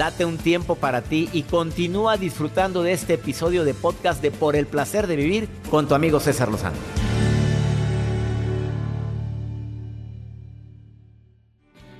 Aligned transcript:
Date 0.00 0.24
un 0.24 0.38
tiempo 0.38 0.76
para 0.76 1.02
ti 1.02 1.28
y 1.30 1.42
continúa 1.42 2.16
disfrutando 2.16 2.82
de 2.82 2.92
este 2.92 3.12
episodio 3.12 3.64
de 3.64 3.74
podcast 3.74 4.22
de 4.22 4.30
Por 4.30 4.56
el 4.56 4.66
placer 4.66 5.06
de 5.06 5.14
vivir 5.14 5.46
con 5.70 5.88
tu 5.88 5.94
amigo 5.94 6.20
César 6.20 6.50
Lozano. 6.50 6.78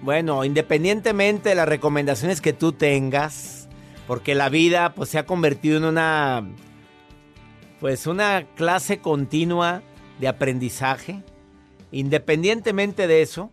Bueno, 0.00 0.46
independientemente 0.46 1.50
de 1.50 1.54
las 1.54 1.68
recomendaciones 1.68 2.40
que 2.40 2.54
tú 2.54 2.72
tengas, 2.72 3.68
porque 4.06 4.34
la 4.34 4.48
vida 4.48 4.94
pues 4.94 5.10
se 5.10 5.18
ha 5.18 5.26
convertido 5.26 5.76
en 5.76 5.84
una 5.84 6.48
pues 7.80 8.06
una 8.06 8.46
clase 8.54 9.00
continua 9.00 9.82
de 10.18 10.28
aprendizaje, 10.28 11.22
independientemente 11.92 13.06
de 13.06 13.20
eso, 13.20 13.50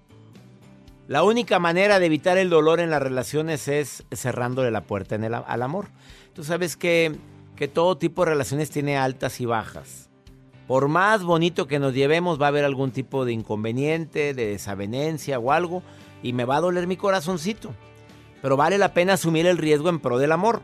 la 1.07 1.23
única 1.23 1.57
manera 1.57 1.99
de 1.99 2.05
evitar 2.05 2.37
el 2.37 2.49
dolor 2.49 2.81
en 2.81 2.89
las 2.89 3.01
relaciones 3.01 3.69
es 3.69 4.03
cerrándole 4.13 4.71
la 4.71 4.81
puerta 4.81 5.15
al 5.15 5.63
amor. 5.63 5.87
Tú 6.33 6.43
sabes 6.43 6.75
que, 6.75 7.15
que 7.55 7.69
todo 7.69 7.97
tipo 7.97 8.25
de 8.25 8.31
relaciones 8.31 8.69
tiene 8.69 8.97
altas 8.97 9.39
y 9.39 9.45
bajas. 9.45 10.09
Por 10.67 10.89
más 10.89 11.23
bonito 11.23 11.65
que 11.65 11.79
nos 11.79 11.93
llevemos, 11.93 12.41
va 12.41 12.47
a 12.47 12.49
haber 12.49 12.65
algún 12.65 12.91
tipo 12.91 13.23
de 13.23 13.31
inconveniente, 13.31 14.33
de 14.33 14.47
desavenencia 14.47 15.39
o 15.39 15.53
algo, 15.53 15.81
y 16.21 16.33
me 16.33 16.43
va 16.43 16.57
a 16.57 16.61
doler 16.61 16.87
mi 16.87 16.97
corazoncito. 16.97 17.73
Pero 18.41 18.57
vale 18.57 18.77
la 18.77 18.93
pena 18.93 19.13
asumir 19.13 19.45
el 19.45 19.57
riesgo 19.57 19.87
en 19.87 19.99
pro 19.99 20.17
del 20.17 20.33
amor. 20.33 20.61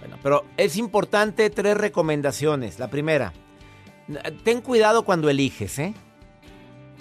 Bueno, 0.00 0.18
pero 0.20 0.44
es 0.56 0.76
importante 0.76 1.48
tres 1.48 1.76
recomendaciones. 1.76 2.80
La 2.80 2.90
primera, 2.90 3.32
ten 4.42 4.60
cuidado 4.60 5.04
cuando 5.04 5.30
eliges, 5.30 5.78
¿eh? 5.78 5.94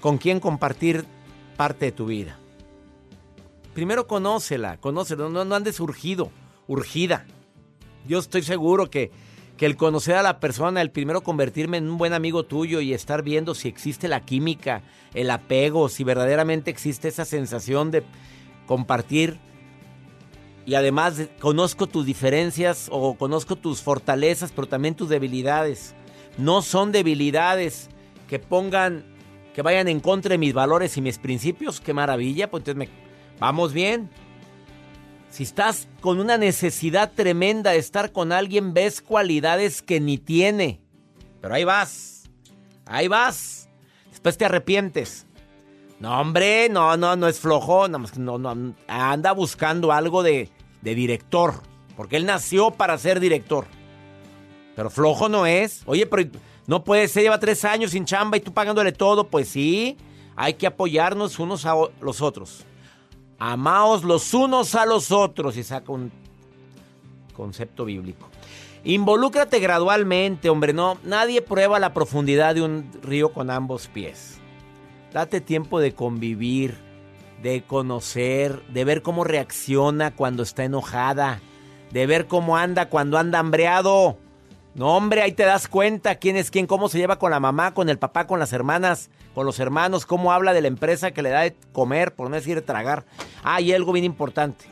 Con 0.01 0.19
quién 0.19 0.39
compartir 0.39 1.05
parte 1.57 1.85
de 1.85 1.91
tu 1.91 2.05
vida. 2.05 2.37
Primero 3.73 4.07
conócela, 4.07 4.77
conócela, 4.77 5.29
no, 5.29 5.45
no 5.45 5.55
andes 5.55 5.79
urgido, 5.79 6.31
urgida. 6.67 7.25
Yo 8.07 8.19
estoy 8.19 8.43
seguro 8.43 8.89
que, 8.89 9.11
que 9.57 9.65
el 9.65 9.77
conocer 9.77 10.15
a 10.15 10.21
la 10.23 10.39
persona, 10.39 10.81
el 10.81 10.91
primero 10.91 11.21
convertirme 11.21 11.77
en 11.77 11.89
un 11.89 11.97
buen 11.97 12.13
amigo 12.13 12.43
tuyo 12.43 12.81
y 12.81 12.93
estar 12.93 13.23
viendo 13.23 13.55
si 13.55 13.67
existe 13.67 14.07
la 14.07 14.21
química, 14.21 14.83
el 15.13 15.29
apego, 15.31 15.89
si 15.89 16.03
verdaderamente 16.03 16.69
existe 16.69 17.07
esa 17.07 17.25
sensación 17.25 17.89
de 17.89 18.03
compartir. 18.67 19.39
Y 20.65 20.75
además 20.75 21.17
de- 21.17 21.29
conozco 21.39 21.87
tus 21.87 22.05
diferencias 22.05 22.87
o 22.91 23.15
conozco 23.15 23.55
tus 23.55 23.81
fortalezas, 23.81 24.51
pero 24.51 24.67
también 24.67 24.95
tus 24.95 25.09
debilidades. 25.09 25.95
No 26.37 26.61
son 26.61 26.91
debilidades 26.91 27.89
que 28.29 28.39
pongan, 28.39 29.03
que 29.53 29.61
vayan 29.61 29.87
en 29.87 29.99
contra 29.99 30.29
de 30.29 30.37
mis 30.37 30.53
valores 30.53 30.95
y 30.97 31.01
mis 31.01 31.17
principios. 31.17 31.81
Qué 31.81 31.93
maravilla, 31.93 32.49
pues 32.49 32.61
entonces 32.61 32.77
me, 32.77 33.03
vamos 33.39 33.73
bien. 33.73 34.09
Si 35.29 35.43
estás 35.43 35.87
con 35.99 36.19
una 36.19 36.37
necesidad 36.37 37.11
tremenda 37.11 37.71
de 37.71 37.77
estar 37.77 38.11
con 38.11 38.31
alguien, 38.31 38.73
ves 38.73 39.01
cualidades 39.01 39.81
que 39.81 39.99
ni 39.99 40.19
tiene. 40.19 40.79
Pero 41.41 41.55
ahí 41.55 41.63
vas. 41.63 42.29
Ahí 42.85 43.07
vas. 43.07 43.67
Después 44.09 44.37
te 44.37 44.45
arrepientes. 44.45 45.25
No, 45.99 46.19
hombre, 46.19 46.69
no, 46.69 46.97
no, 46.97 47.15
no 47.15 47.27
es 47.27 47.39
flojo. 47.39 47.87
No, 47.87 48.37
no, 48.37 48.75
anda 48.87 49.31
buscando 49.31 49.91
algo 49.91 50.21
de, 50.21 50.49
de 50.81 50.95
director. 50.95 51.55
Porque 51.97 52.17
él 52.17 52.25
nació 52.25 52.71
para 52.71 52.97
ser 52.97 53.19
director. 53.19 53.65
Pero 54.75 54.89
flojo 54.89 55.29
no 55.29 55.45
es. 55.45 55.81
Oye, 55.85 56.05
pero 56.05 56.29
no 56.67 56.83
puede 56.83 57.07
ser, 57.07 57.23
lleva 57.23 57.39
tres 57.39 57.65
años 57.65 57.91
sin 57.91 58.05
chamba 58.05 58.37
y 58.37 58.41
tú 58.41 58.53
pagándole 58.53 58.91
todo. 58.91 59.27
Pues 59.27 59.47
sí, 59.47 59.97
hay 60.35 60.53
que 60.55 60.67
apoyarnos 60.67 61.39
unos 61.39 61.65
a 61.65 61.73
los 62.01 62.21
otros. 62.21 62.65
Amaos 63.45 64.05
los 64.05 64.33
unos 64.33 64.73
a 64.73 64.85
los 64.85 65.11
otros. 65.11 65.57
Y 65.57 65.63
saca 65.63 65.91
un 65.91 66.13
concepto 67.35 67.83
bíblico. 67.83 68.29
Involúcrate 68.85 69.59
gradualmente, 69.59 70.49
hombre. 70.49 70.71
No, 70.71 70.97
nadie 71.03 71.41
prueba 71.41 71.77
la 71.77 71.93
profundidad 71.93 72.55
de 72.55 72.61
un 72.61 72.89
río 73.01 73.33
con 73.33 73.49
ambos 73.49 73.87
pies. 73.87 74.37
Date 75.11 75.41
tiempo 75.41 75.81
de 75.81 75.93
convivir, 75.93 76.77
de 77.41 77.63
conocer, 77.63 78.65
de 78.67 78.85
ver 78.85 79.01
cómo 79.01 79.25
reacciona 79.25 80.15
cuando 80.15 80.41
está 80.41 80.63
enojada, 80.63 81.41
de 81.91 82.07
ver 82.07 82.27
cómo 82.27 82.55
anda 82.55 82.87
cuando 82.87 83.17
anda 83.17 83.39
hambreado. 83.39 84.17
No, 84.73 84.95
hombre, 84.95 85.21
ahí 85.21 85.33
te 85.33 85.43
das 85.43 85.67
cuenta 85.67 86.15
quién 86.15 86.37
es 86.37 86.49
quién, 86.49 86.65
cómo 86.65 86.87
se 86.87 86.97
lleva 86.97 87.19
con 87.19 87.31
la 87.31 87.41
mamá, 87.41 87.73
con 87.73 87.89
el 87.89 87.99
papá, 87.99 88.25
con 88.25 88.39
las 88.39 88.53
hermanas, 88.53 89.09
con 89.33 89.45
los 89.45 89.59
hermanos, 89.59 90.05
cómo 90.05 90.31
habla 90.31 90.53
de 90.53 90.61
la 90.61 90.67
empresa 90.67 91.11
que 91.11 91.21
le 91.21 91.29
da 91.29 91.41
de 91.41 91.55
comer, 91.71 92.13
por 92.13 92.29
no 92.29 92.35
decir 92.35 92.55
de 92.55 92.61
tragar. 92.61 93.05
Ah, 93.43 93.61
y 93.61 93.73
algo 93.73 93.91
bien 93.91 94.05
importante. 94.05 94.65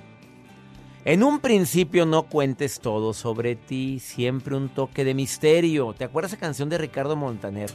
En 1.04 1.24
un 1.24 1.40
principio 1.40 2.06
no 2.06 2.24
cuentes 2.24 2.80
todo 2.80 3.14
sobre 3.14 3.56
ti, 3.56 4.00
siempre 4.00 4.56
un 4.56 4.70
toque 4.70 5.04
de 5.04 5.16
misterio. 5.16 5.96
¿Te 5.98 6.04
acuerdas 6.04 6.34
esa 6.34 6.40
canción 6.40 6.70
de 6.70 6.78
Ricardo 6.78 7.16
Montaner? 7.16 7.72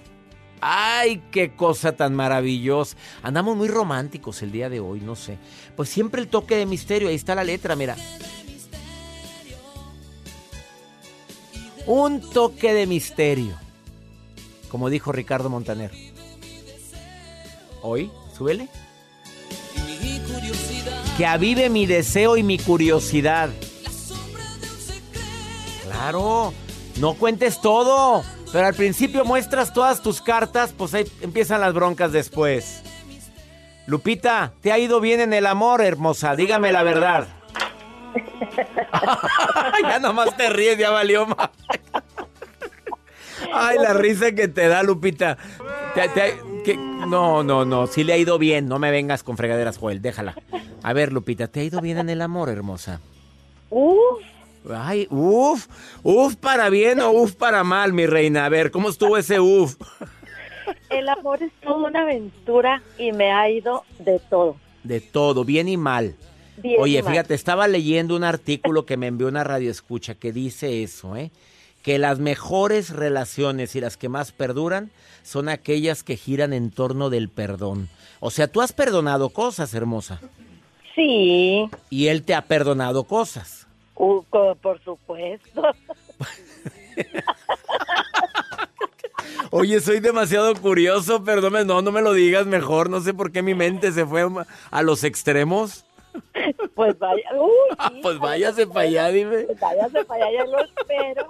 ¡Ay, 0.61 1.23
qué 1.33 1.55
cosa 1.55 1.93
tan 1.93 2.15
maravillosa! 2.15 2.97
Andamos 3.23 3.57
muy 3.57 3.67
románticos 3.67 4.43
el 4.43 4.53
día 4.53 4.71
de 4.71 4.79
hoy, 4.79 5.01
no 5.01 5.17
sé. 5.17 5.39
Pues 5.75 5.89
siempre 5.89 6.23
el 6.23 6.29
toque 6.29 6.57
de 6.57 6.67
misterio, 6.67 7.09
ahí 7.09 7.17
está 7.17 7.35
la 7.35 7.43
letra, 7.43 7.75
mira. 7.75 7.97
Un 11.87 12.21
toque 12.21 12.73
de 12.73 12.87
misterio. 12.87 13.55
Como 14.69 14.89
dijo 14.89 15.11
Ricardo 15.11 15.51
Montaner. 15.51 16.06
Hoy, 17.89 18.11
súbele. 18.37 18.69
Que 21.17 21.25
avive 21.25 21.71
mi 21.71 21.87
deseo 21.87 22.37
y 22.37 22.43
mi 22.43 22.59
curiosidad. 22.59 23.49
Claro, 25.85 26.53
no 26.97 27.15
cuentes 27.15 27.61
todo. 27.61 28.25
Pero 28.51 28.67
al 28.67 28.75
principio 28.75 29.25
muestras 29.25 29.73
todas 29.73 30.03
tus 30.03 30.21
cartas, 30.21 30.75
pues 30.77 30.95
ahí 30.95 31.05
empiezan 31.21 31.61
las 31.61 31.75
broncas 31.75 32.11
después. 32.11 32.83
Lupita, 33.87 34.53
¿te 34.63 34.73
ha 34.73 34.79
ido 34.79 35.01
bien 35.01 35.21
en 35.21 35.33
el 35.33 35.47
amor, 35.47 35.81
hermosa? 35.81 36.35
Dígame 36.35 36.73
la 36.73 36.83
verdad. 36.83 37.29
ya 39.82 40.00
nomás 40.00 40.37
te 40.37 40.50
ríes, 40.50 40.77
ya 40.77 40.91
valió 40.91 41.25
más. 41.25 41.50
Ay, 43.55 43.79
la 43.79 43.93
risa 43.93 44.32
que 44.32 44.49
te 44.49 44.67
da, 44.67 44.82
Lupita. 44.82 45.39
Te- 45.96 46.08
te- 46.10 46.38
que- 46.64 46.76
no, 46.76 47.43
no, 47.43 47.64
no. 47.64 47.87
Sí 47.87 48.04
le 48.04 48.12
ha 48.12 48.19
ido 48.19 48.38
bien. 48.38 48.69
No 48.69 48.78
me 48.78 48.90
vengas 48.90 49.22
con 49.22 49.37
fregaderas, 49.37 49.78
Joel. 49.78 50.02
Déjala. 50.02 50.34
A 50.82 50.93
ver, 50.93 51.12
Lupita, 51.12 51.48
¿te 51.48 51.60
ha 51.60 51.64
ido 51.64 51.81
bien 51.81 51.98
en 51.98 52.10
el 52.10 52.20
amor, 52.22 52.48
hermosa? 52.50 53.00
Uf, 53.70 54.22
Ay, 54.70 55.06
uf. 55.10 55.66
Uf 56.02 56.34
para 56.37 56.69
bien 56.70 57.00
o 57.00 57.10
uf 57.12 57.34
para 57.34 57.64
mal, 57.64 57.93
mi 57.93 58.04
reina. 58.06 58.44
A 58.44 58.48
ver, 58.48 58.70
¿cómo 58.70 58.88
estuvo 58.90 59.16
ese 59.16 59.40
uf? 59.40 59.76
el 60.90 61.08
amor 61.08 61.43
es 61.43 61.52
toda 61.62 61.88
una 61.88 62.02
aventura 62.02 62.82
y 62.98 63.12
me 63.12 63.32
ha 63.32 63.48
ido 63.48 63.84
de 64.00 64.19
todo. 64.28 64.56
De 64.84 65.00
todo, 65.00 65.44
bien 65.44 65.69
y 65.69 65.76
mal. 65.76 66.14
Bien 66.58 66.76
Oye, 66.81 66.98
y 66.98 67.02
mal. 67.02 67.12
fíjate, 67.12 67.34
estaba 67.34 67.69
leyendo 67.69 68.16
un 68.16 68.25
artículo 68.25 68.84
que 68.87 68.96
me 68.96 69.06
envió 69.06 69.28
una 69.28 69.44
radio 69.44 69.70
escucha 69.70 70.14
que 70.16 70.32
dice 70.32 70.82
eso, 70.82 71.16
¿eh? 71.16 71.31
Que 71.82 71.98
las 71.98 72.19
mejores 72.19 72.90
relaciones 72.90 73.76
y 73.76 73.81
las 73.81 73.96
que 73.96 74.08
más 74.08 74.32
perduran 74.32 74.90
son 75.26 75.49
aquellas 75.49 76.02
que 76.05 76.17
giran 76.17 76.52
en 76.52 76.70
torno 76.70 77.11
del 77.11 77.28
perdón. 77.28 77.88
O 78.20 78.31
sea, 78.31 78.46
tú 78.46 78.61
has 78.62 78.73
perdonado 78.73 79.31
cosas, 79.31 79.75
hermosa. 79.75 80.20
Sí, 80.94 81.69
Y 81.90 82.06
él 82.06 82.23
te 82.23 82.34
ha 82.34 82.43
perdonado 82.43 83.05
cosas. 83.05 83.67
uh, 83.96 84.23
por 84.62 84.81
supuesto. 84.82 85.62
Oye, 89.50 89.81
soy 89.81 90.00
demasiado 90.00 90.55
curioso, 90.55 91.23
perdóname, 91.25 91.64
no, 91.64 91.82
no 91.82 91.93
me 91.93 92.02
lo 92.02 92.12
digas 92.12 92.46
mejor, 92.46 92.88
no 92.90 93.00
sé 93.00 93.14
por 93.14 93.32
qué 93.32 93.43
mi 93.43 93.55
mente 93.55 93.93
se 93.93 94.05
fue 94.06 94.26
a 94.70 94.82
los 94.82 95.05
extremos. 95.05 95.84
Pues 96.75 96.99
vaya, 96.99 97.22
uy, 97.38 97.76
Ah, 97.79 97.93
pues 98.02 98.19
váyase 98.19 98.67
para 98.67 98.81
allá, 98.88 99.08
dime. 99.08 99.43
pues 99.43 99.61
váyase 99.61 100.05
para 100.05 100.26
allá, 100.26 100.38
ya 100.38 100.44
lo 100.50 100.58
espero. 100.61 101.26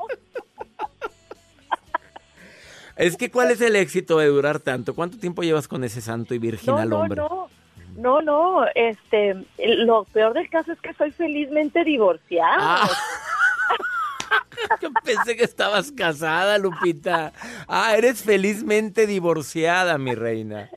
Es 2.96 3.16
que, 3.16 3.30
¿cuál 3.30 3.50
es 3.50 3.60
el 3.60 3.76
éxito 3.76 4.18
de 4.18 4.26
durar 4.26 4.58
tanto? 4.60 4.94
¿Cuánto 4.94 5.18
tiempo 5.18 5.42
llevas 5.42 5.68
con 5.68 5.84
ese 5.84 6.00
santo 6.00 6.34
y 6.34 6.38
No, 6.38 6.42
virginal 6.42 6.88
no, 6.88 7.00
hombre? 7.00 7.16
no, 7.20 7.48
no, 7.96 8.22
no, 8.22 8.64
este, 8.74 9.36
lo 9.58 10.04
peor 10.04 10.32
del 10.34 10.48
caso 10.48 10.72
es 10.72 10.80
que 10.80 10.92
soy 10.94 11.10
felizmente 11.12 11.84
divorciada. 11.84 12.56
Ah. 12.58 12.88
Yo 14.80 14.90
pensé 15.04 15.36
que 15.36 15.44
estabas 15.44 15.92
casada, 15.92 16.58
Lupita. 16.58 17.32
Ah, 17.68 17.94
eres 17.96 18.22
felizmente 18.22 19.06
divorciada, 19.06 19.98
mi 19.98 20.14
reina. 20.14 20.70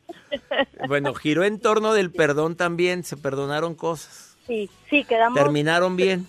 Bueno, 0.87 1.13
giró 1.13 1.43
en 1.43 1.59
torno 1.59 1.93
del 1.93 2.11
perdón 2.11 2.55
también, 2.55 3.03
se 3.03 3.17
perdonaron 3.17 3.75
cosas. 3.75 4.37
Sí, 4.45 4.69
sí, 4.89 5.03
quedamos, 5.05 5.39
Terminaron 5.39 5.95
bien. 5.95 6.27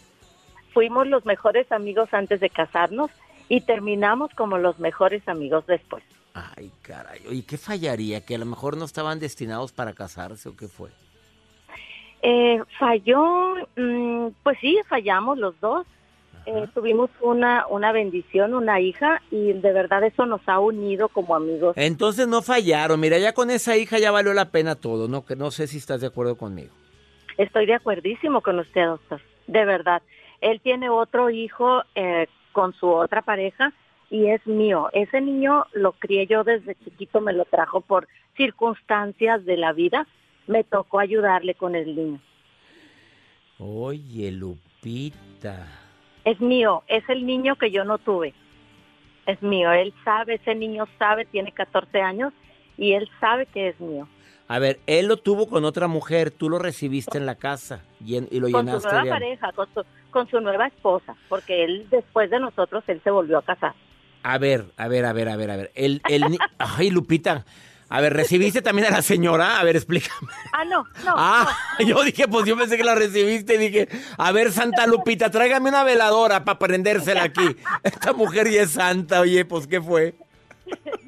fuimos 0.73 1.07
los 1.09 1.25
mejores 1.27 1.71
amigos 1.73 2.09
antes 2.13 2.41
de 2.41 2.49
casarnos 2.51 3.11
y 3.51 3.61
terminamos 3.63 4.31
como 4.35 4.57
los 4.57 4.79
mejores 4.79 5.27
amigos 5.29 5.67
después. 5.67 6.05
Ay, 6.33 6.71
caray. 6.83 7.21
Oye, 7.29 7.45
¿qué 7.45 7.59
fallaría? 7.59 8.25
¿Que 8.25 8.37
a 8.37 8.39
lo 8.39 8.47
mejor 8.47 8.77
no 8.77 8.85
estaban 8.85 9.19
destinados 9.19 9.73
para 9.73 9.93
casarse 9.93 10.49
o 10.49 10.57
qué 10.57 10.69
fue? 10.69 10.89
Eh, 12.23 12.63
falló, 12.79 13.57
mm, 13.77 14.29
pues 14.45 14.57
sí, 14.61 14.79
fallamos 14.89 15.37
los 15.37 15.59
dos. 15.61 15.85
Eh, 16.47 16.69
tuvimos 16.73 17.11
una, 17.21 17.67
una 17.67 17.91
bendición, 17.91 18.55
una 18.55 18.81
hija, 18.81 19.21
y 19.33 19.53
de 19.53 19.73
verdad 19.73 20.05
eso 20.05 20.27
nos 20.27 20.41
ha 20.49 20.61
unido 20.61 21.09
como 21.09 21.35
amigos. 21.35 21.77
Entonces 21.77 22.29
no 22.29 22.43
fallaron. 22.43 23.01
Mira, 23.01 23.19
ya 23.19 23.33
con 23.33 23.51
esa 23.51 23.77
hija 23.77 23.99
ya 23.99 24.13
valió 24.13 24.33
la 24.33 24.51
pena 24.51 24.77
todo. 24.77 25.09
No, 25.09 25.27
que 25.27 25.35
no 25.35 25.51
sé 25.51 25.67
si 25.67 25.79
estás 25.79 26.01
de 26.01 26.07
acuerdo 26.07 26.37
conmigo. 26.37 26.73
Estoy 27.37 27.67
de 27.67 27.75
acuerdísimo 27.75 28.43
con 28.43 28.61
usted, 28.61 28.87
doctor, 28.87 29.21
de 29.49 29.65
verdad. 29.65 30.03
Él 30.41 30.61
tiene 30.61 30.89
otro 30.89 31.31
hijo 31.31 31.83
eh, 31.97 32.29
con 32.53 32.73
su 32.75 32.89
otra 32.89 33.23
pareja 33.23 33.73
y 34.11 34.27
es 34.27 34.45
mío. 34.47 34.89
Ese 34.93 35.21
niño 35.21 35.67
lo 35.73 35.93
crié 35.93 36.27
yo 36.27 36.45
desde 36.45 36.75
chiquito, 36.75 37.21
me 37.21 37.33
lo 37.33 37.45
trajo 37.45 37.81
por 37.81 38.09
circunstancias 38.37 39.45
de 39.45 39.57
la 39.57 39.73
vida. 39.73 40.07
Me 40.47 40.65
tocó 40.65 40.99
ayudarle 40.99 41.55
con 41.55 41.75
el 41.75 41.95
niño. 41.95 42.21
Oye, 43.59 44.33
Lupita. 44.33 45.67
Es 46.25 46.41
mío, 46.41 46.83
es 46.89 47.09
el 47.09 47.25
niño 47.25 47.57
que 47.57 47.71
yo 47.71 47.85
no 47.85 47.99
tuve. 47.99 48.35
Es 49.27 49.41
mío, 49.43 49.71
él 49.73 49.95
sabe, 50.05 50.35
ese 50.35 50.55
niño 50.55 50.87
sabe, 50.99 51.25
tiene 51.27 51.53
14 51.53 52.01
años 52.01 52.33
y 52.77 52.95
él 52.95 53.09
sabe 53.21 53.47
que 53.47 53.69
es 53.69 53.81
mío. 53.81 54.09
A 54.53 54.59
ver, 54.59 54.81
él 54.89 55.07
lo 55.07 55.17
tuvo 55.17 55.47
con 55.49 55.65
otra 55.65 55.87
mujer, 55.87 56.33
tú 56.33 56.51
lo 56.51 56.59
recibiste 56.59 57.19
en 57.19 57.25
la 57.25 57.37
casa 57.37 57.83
y, 58.05 58.17
en- 58.17 58.27
y 58.33 58.41
lo 58.41 58.51
Con 58.51 58.63
su 58.63 58.67
llenaste 58.67 58.89
nueva 58.89 59.03
de 59.05 59.11
amor. 59.11 59.23
pareja, 59.23 59.53
con 59.53 59.69
su, 59.73 59.85
con 60.11 60.29
su 60.29 60.41
nueva 60.41 60.67
esposa, 60.67 61.15
porque 61.29 61.63
él 61.65 61.87
después 61.89 62.29
de 62.31 62.41
nosotros, 62.41 62.83
él 62.89 63.01
se 63.05 63.11
volvió 63.13 63.39
a 63.39 63.43
casar. 63.43 63.75
A 64.25 64.39
ver, 64.39 64.65
a 64.77 64.89
ver, 64.89 65.05
a 65.05 65.13
ver, 65.13 65.29
a 65.29 65.37
ver, 65.37 65.51
a 65.53 65.57
ver. 65.57 65.71
El, 65.77 66.03
el 66.09 66.37
Ay, 66.59 66.91
Lupita. 66.91 67.45
A 67.89 68.01
ver, 68.01 68.13
¿recibiste 68.13 68.61
también 68.61 68.89
a 68.89 68.91
la 68.91 69.03
señora? 69.03 69.61
A 69.61 69.63
ver, 69.65 69.77
explícame. 69.77 70.29
Ah, 70.53 70.65
no, 70.65 70.83
no. 71.05 71.15
Ah, 71.17 71.57
yo 71.87 72.03
dije, 72.03 72.27
pues 72.27 72.45
yo 72.45 72.57
pensé 72.57 72.77
que 72.77 72.83
la 72.85 72.97
recibiste 72.97 73.55
y 73.55 73.59
dije, 73.59 73.89
a 74.19 74.33
ver, 74.33 74.51
Santa 74.51 74.85
Lupita, 74.89 75.31
tráigame 75.31 75.69
una 75.69 75.85
veladora 75.85 76.45
para 76.45 76.59
prendérsela 76.59 77.23
aquí. 77.23 77.57
Esta 77.85 78.13
mujer 78.13 78.51
ya 78.51 78.63
es 78.63 78.73
santa, 78.73 79.21
oye, 79.21 79.45
pues 79.45 79.69
¿qué 79.69 79.81
fue? 79.81 80.17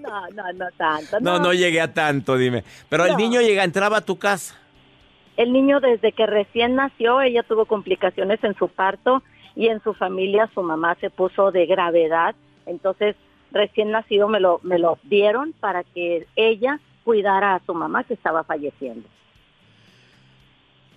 No, 0.02 0.28
no, 0.30 0.52
no 0.52 0.66
tanto. 0.76 1.20
No, 1.20 1.38
no 1.38 1.52
llegué 1.52 1.80
a 1.80 1.92
tanto, 1.92 2.36
dime. 2.36 2.64
Pero 2.88 3.06
el 3.06 3.16
niño 3.16 3.40
llega, 3.40 3.64
entraba 3.64 3.98
a 3.98 4.00
tu 4.04 4.18
casa. 4.18 4.58
El 5.36 5.52
niño 5.52 5.80
desde 5.80 6.12
que 6.12 6.26
recién 6.26 6.74
nació, 6.74 7.20
ella 7.20 7.42
tuvo 7.42 7.64
complicaciones 7.64 8.42
en 8.44 8.54
su 8.54 8.68
parto 8.68 9.22
y 9.54 9.68
en 9.68 9.82
su 9.82 9.94
familia 9.94 10.50
su 10.54 10.62
mamá 10.62 10.96
se 11.00 11.10
puso 11.10 11.52
de 11.52 11.66
gravedad. 11.66 12.34
Entonces, 12.66 13.16
recién 13.50 13.90
nacido 13.90 14.28
me 14.28 14.40
lo, 14.40 14.60
me 14.62 14.78
lo 14.78 14.98
dieron 15.04 15.52
para 15.52 15.84
que 15.84 16.26
ella 16.36 16.80
cuidara 17.04 17.54
a 17.54 17.60
su 17.64 17.74
mamá 17.74 18.04
que 18.04 18.14
estaba 18.14 18.44
falleciendo. 18.44 19.08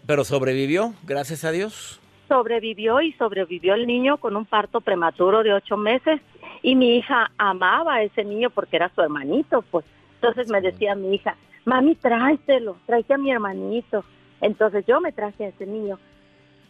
Pero 0.06 0.24
sobrevivió, 0.24 0.94
gracias 1.04 1.44
a 1.44 1.52
Dios. 1.52 2.00
Sobrevivió 2.28 3.02
y 3.02 3.14
sobrevivió 3.14 3.74
el 3.74 3.88
niño 3.88 4.18
con 4.18 4.36
un 4.36 4.46
parto 4.46 4.82
prematuro 4.82 5.44
de 5.44 5.54
ocho 5.54 5.78
meses 5.78 6.22
y 6.68 6.76
mi 6.76 6.98
hija 6.98 7.30
amaba 7.38 7.96
a 7.96 8.02
ese 8.04 8.24
niño 8.24 8.50
porque 8.50 8.76
era 8.78 8.90
su 8.96 9.02
hermanito, 9.02 9.62
pues. 9.70 9.86
Entonces 10.16 10.50
me 10.50 10.62
decía 10.62 10.96
mi 10.96 11.14
hija, 11.14 11.36
mami, 11.64 11.94
tráetelo, 11.96 12.78
tráete 12.88 13.14
a 13.14 13.18
mi 13.20 13.30
hermanito. 13.32 14.04
Entonces 14.42 14.84
yo 14.88 15.00
me 15.00 15.12
traje 15.12 15.46
a 15.46 15.48
ese 15.50 15.68
niño. 15.68 16.00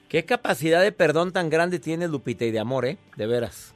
Qué 0.09 0.25
capacidad 0.25 0.81
de 0.81 0.91
perdón 0.91 1.31
tan 1.31 1.49
grande 1.49 1.79
tienes, 1.79 2.09
Lupita, 2.09 2.43
y 2.43 2.51
de 2.51 2.59
amor, 2.59 2.85
¿eh? 2.85 2.97
De 3.15 3.25
veras. 3.25 3.73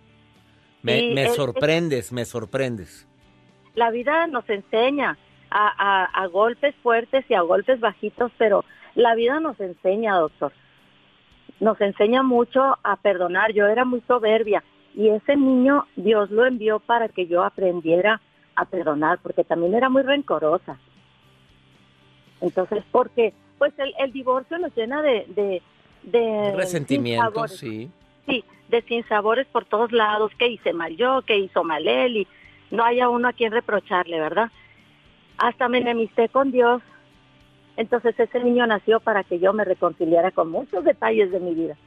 Me, 0.82 1.00
Sí, 1.00 1.14
me 1.14 1.24
es- 1.24 1.36
sorprendes, 1.36 2.12
me 2.12 2.26
sorprendes. 2.26 3.08
La 3.76 3.90
vida 3.90 4.28
nos 4.28 4.48
enseña 4.50 5.18
a, 5.50 5.68
a- 5.78 6.06
a 6.24 6.28
golpes 6.28 6.76
fuertes 6.84 7.24
y 7.30 7.34
a 7.34 7.42
golpes 7.42 7.80
bajitos, 7.80 8.30
pero 8.38 8.66
la 8.96 9.16
vida 9.16 9.40
nos 9.40 9.58
enseña, 9.62 10.16
doctor. 10.16 10.52
Nos 11.62 11.80
enseña 11.80 12.24
mucho 12.24 12.78
a 12.84 12.96
perdonar. 12.98 13.54
Yo 13.54 13.68
era 13.68 13.86
muy 13.86 14.02
soberbia 14.08 14.64
y 15.00 15.08
ese 15.08 15.38
niño 15.38 15.86
Dios 15.96 16.30
lo 16.30 16.46
envió 16.46 16.82
para 16.82 17.08
que 17.08 17.26
yo 17.26 17.46
aprendiera 17.46 18.20
a 18.54 18.66
perdonar, 18.66 19.20
porque 19.24 19.46
también 19.46 19.74
era 19.74 19.88
muy 19.88 20.02
rencorosa. 20.02 20.78
Entonces, 22.42 22.84
porque 22.92 23.34
pues 23.58 23.72
el, 23.80 23.94
el 23.98 24.12
divorcio 24.12 24.58
nos 24.58 24.76
llena 24.76 25.02
de... 25.02 25.26
de, 25.30 25.62
de 26.04 26.54
Resentimientos, 26.54 27.56
sí. 27.56 27.90
Sí, 28.26 28.44
de 28.68 28.82
sinsabores 28.82 29.48
por 29.48 29.64
todos 29.64 29.94
lados, 29.94 30.34
que 30.38 30.50
hice 30.50 30.74
mal 30.74 30.98
yo, 30.98 31.22
que 31.22 31.38
hizo 31.38 31.64
mal 31.64 31.88
él, 31.88 32.18
y 32.18 32.28
no 32.70 32.84
haya 32.84 33.08
uno 33.08 33.30
a 33.30 33.34
quien 33.34 33.54
reprocharle, 33.54 34.20
¿verdad? 34.20 34.52
Hasta 35.38 35.70
me 35.70 35.78
enemisté 35.78 36.28
con 36.28 36.52
Dios. 36.52 36.82
Entonces 37.78 38.20
ese 38.20 38.44
niño 38.44 38.68
nació 38.68 39.00
para 39.00 39.24
que 39.24 39.40
yo 39.40 39.54
me 39.54 39.64
reconciliara 39.64 40.32
con 40.32 40.52
muchos 40.52 40.84
detalles 40.84 41.32
de 41.32 41.40
mi 41.40 41.56
vida. 41.56 41.78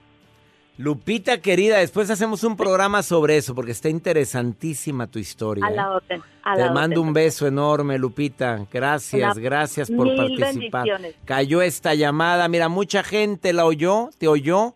Lupita 0.78 1.38
querida, 1.40 1.78
después 1.78 2.08
hacemos 2.10 2.42
un 2.44 2.56
programa 2.56 3.02
sobre 3.02 3.36
eso 3.36 3.54
porque 3.54 3.72
está 3.72 3.88
interesantísima 3.90 5.06
tu 5.06 5.18
historia. 5.18 5.66
A 5.66 5.70
¿eh? 5.70 5.76
la 5.76 5.90
orden. 5.92 6.22
A 6.42 6.54
Te 6.54 6.60
la 6.62 6.72
mando 6.72 7.00
orden. 7.00 7.08
un 7.08 7.12
beso 7.14 7.46
enorme, 7.46 7.98
Lupita. 7.98 8.66
Gracias, 8.72 9.36
Una- 9.36 9.42
gracias 9.42 9.90
por 9.90 10.16
participar. 10.16 10.86
Cayó 11.24 11.60
esta 11.62 11.94
llamada. 11.94 12.48
Mira, 12.48 12.68
mucha 12.68 13.02
gente 13.02 13.52
la 13.52 13.66
oyó, 13.66 14.08
te 14.18 14.28
oyó. 14.28 14.74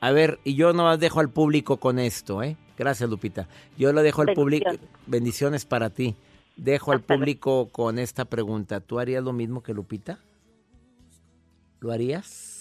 A 0.00 0.10
ver, 0.12 0.38
y 0.44 0.54
yo 0.54 0.72
nomás 0.72 0.98
dejo 0.98 1.20
al 1.20 1.30
público 1.30 1.76
con 1.78 1.98
esto, 1.98 2.42
¿eh? 2.42 2.56
Gracias, 2.76 3.08
Lupita. 3.08 3.46
Yo 3.78 3.92
lo 3.92 4.02
dejo 4.02 4.22
al 4.22 4.32
público. 4.34 4.70
Bendiciones. 5.06 5.64
Para 5.66 5.90
ti. 5.90 6.16
Dejo 6.56 6.90
al 6.92 6.98
luego. 7.06 7.06
público 7.20 7.68
con 7.70 7.98
esta 7.98 8.24
pregunta. 8.24 8.80
¿Tú 8.80 8.98
harías 8.98 9.22
lo 9.22 9.32
mismo 9.32 9.62
que 9.62 9.72
Lupita? 9.74 10.18
¿Lo 11.80 11.92
harías? 11.92 12.53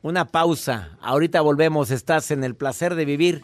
Una 0.00 0.26
pausa. 0.26 0.96
Ahorita 1.00 1.40
volvemos. 1.40 1.90
Estás 1.90 2.30
en 2.30 2.44
el 2.44 2.54
placer 2.54 2.94
de 2.94 3.04
vivir. 3.04 3.42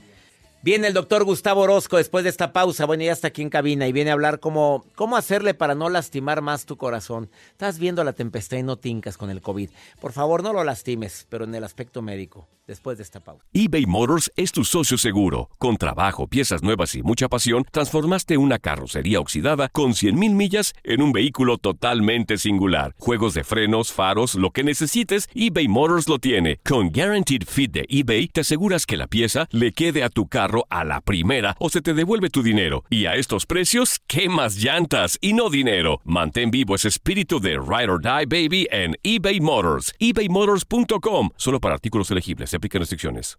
Viene 0.64 0.87
el 0.87 0.94
doctor 0.94 1.25
Gustavo 1.25 1.61
Orozco 1.61 1.99
después 1.99 2.25
de 2.25 2.30
esta 2.30 2.54
pausa. 2.54 2.87
Bueno, 2.87 3.04
ya 3.04 3.12
está 3.12 3.28
aquí 3.28 3.42
en 3.42 3.50
cabina 3.50 3.87
y 3.87 3.92
viene 3.92 4.09
a 4.09 4.14
hablar 4.14 4.40
cómo, 4.40 4.87
cómo 4.94 5.18
hacerle 5.18 5.52
para 5.52 5.75
no 5.75 5.90
lastimar 5.90 6.40
más 6.40 6.64
tu 6.64 6.78
corazón. 6.78 7.28
Estás 7.50 7.78
viendo 7.78 8.02
la 8.02 8.14
tempestad 8.14 8.56
y 8.56 8.62
no 8.62 8.78
tincas 8.78 9.18
con 9.18 9.28
el 9.28 9.42
COVID. 9.42 9.68
Por 10.00 10.12
favor, 10.12 10.42
no 10.42 10.54
lo 10.54 10.64
lastimes, 10.64 11.26
pero 11.28 11.44
en 11.44 11.54
el 11.54 11.64
aspecto 11.64 12.00
médico, 12.00 12.49
después 12.66 12.97
de 12.97 13.02
esta 13.02 13.21
pausa. 13.21 13.44
eBay 13.52 13.85
Motors 13.85 14.33
es 14.37 14.52
tu 14.52 14.64
socio 14.64 14.97
seguro. 14.97 15.50
Con 15.59 15.76
trabajo, 15.76 16.28
piezas 16.28 16.62
nuevas 16.62 16.94
y 16.94 17.02
mucha 17.02 17.28
pasión, 17.28 17.66
transformaste 17.71 18.38
una 18.38 18.59
carrocería 18.59 19.21
oxidada 19.21 19.68
con 19.68 19.90
100.000 19.90 20.14
millas 20.33 20.73
en 20.83 21.02
un 21.02 21.12
vehículo 21.12 21.59
totalmente 21.59 22.38
singular. 22.38 22.94
Juegos 22.99 23.35
de 23.35 23.44
frenos, 23.44 23.92
faros, 23.92 24.35
lo 24.35 24.50
que 24.50 24.64
necesites, 24.64 25.28
eBay 25.35 25.68
Motors 25.68 26.09
lo 26.09 26.18
tiene. 26.18 26.61
Con 26.64 26.90
Guaranteed 26.90 27.42
Fit 27.47 27.71
de 27.71 27.85
eBay, 27.87 28.28
te 28.28 28.40
aseguras 28.40 28.87
que 28.87 28.97
la 28.97 29.09
pieza 29.09 29.47
le 29.50 29.73
quede 29.73 30.02
a 30.02 30.09
tu 30.09 30.26
carro 30.26 30.54
a 30.71 30.85
la 30.85 31.01
primera 31.01 31.57
o 31.59 31.69
se 31.69 31.81
te 31.81 31.95
devuelve 31.95 32.31
tu 32.31 32.43
dinero. 32.43 32.85
Y 32.91 33.07
a 33.07 33.17
estos 33.17 33.47
precios, 33.47 34.01
¿qué 34.07 34.29
más 34.29 34.57
llantas 34.57 35.19
y 35.21 35.33
no 35.33 35.51
dinero? 35.51 36.01
Mantén 36.05 36.51
vivo 36.51 36.75
ese 36.75 36.89
espíritu 36.89 37.41
de 37.41 37.59
Ride 37.59 37.91
or 37.91 38.01
Die 38.01 38.27
Baby 38.27 38.69
en 38.71 38.97
eBay 39.03 39.41
Motors. 39.41 39.93
ebaymotors.com. 39.99 41.31
Solo 41.37 41.61
para 41.61 41.75
artículos 41.75 42.11
elegibles. 42.11 42.51
Se 42.51 42.57
aplican 42.57 42.81
restricciones. 42.81 43.37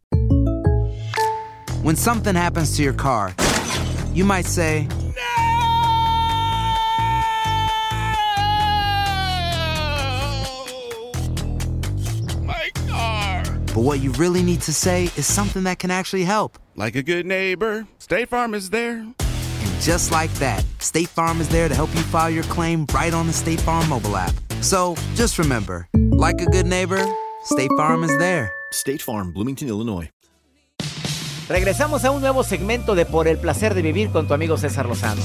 When 1.83 1.95
something 1.95 2.35
happens 2.35 2.75
to 2.77 2.81
your 2.81 2.95
car, 2.95 3.35
you 4.11 4.25
might 4.25 4.47
say, 4.47 4.87
But 13.75 13.81
what 13.81 13.99
you 13.99 14.13
really 14.13 14.41
need 14.41 14.61
to 14.61 14.73
say 14.73 15.11
is 15.17 15.27
something 15.27 15.63
that 15.65 15.79
can 15.79 15.91
actually 15.91 16.23
help. 16.23 16.57
Like 16.77 16.95
a 16.95 17.01
good 17.01 17.25
neighbor, 17.25 17.87
State 17.99 18.27
Farm 18.27 18.53
is 18.53 18.69
there. 18.69 18.97
And 18.97 19.79
just 19.79 20.11
like 20.11 20.29
that, 20.39 20.61
State 20.79 21.07
Farm 21.07 21.39
is 21.39 21.47
there 21.47 21.69
to 21.69 21.73
help 21.73 21.89
you 21.95 22.01
file 22.01 22.29
your 22.29 22.43
claim 22.43 22.85
right 22.93 23.13
on 23.13 23.27
the 23.27 23.31
State 23.33 23.61
Farm 23.61 23.87
mobile 23.87 24.17
app. 24.17 24.33
So 24.59 24.95
just 25.15 25.39
remember, 25.39 25.87
like 25.93 26.41
a 26.41 26.45
good 26.47 26.65
neighbor, 26.65 27.01
State 27.45 27.71
Farm 27.77 28.03
is 28.03 28.11
there. 28.17 28.51
State 28.73 29.01
Farm, 29.01 29.31
Bloomington, 29.31 29.69
Illinois. 29.69 30.09
Regresamos 31.47 32.03
a 32.03 32.11
un 32.11 32.19
nuevo 32.19 32.43
segmento 32.43 32.93
de 32.93 33.05
Por 33.05 33.29
el 33.29 33.37
placer 33.37 33.73
de 33.73 33.81
vivir 33.81 34.11
con 34.11 34.27
tu 34.27 34.33
amigo 34.33 34.57
César 34.57 34.85
Lozano. 34.85 35.21